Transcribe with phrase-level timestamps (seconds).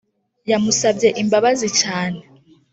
[0.51, 2.21] Yamusabye imbabazi cyane